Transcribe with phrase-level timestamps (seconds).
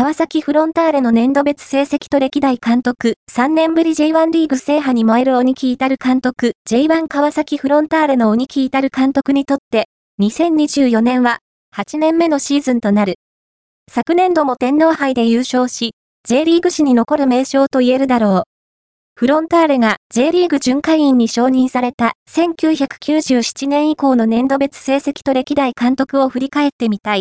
[0.00, 9.90] 川崎フロンターレの年度別成績と歴代監督、3年ぶり J1 リーグ制覇に燃える鬼木至る監督、J1 川崎フロンターレの鬼木至る監督にとって、
[10.22, 11.40] 2024年は、
[11.76, 13.16] 8年目のシーズンとなる。
[13.92, 15.92] 昨年度も天皇杯で優勝し、
[16.26, 18.42] J リーグ史に残る名称と言えるだろう。
[19.16, 27.18] フロンターレが J リーグ巡回員に承認された1997年以降の年度別成績と歴代監督を振り返ってみたい。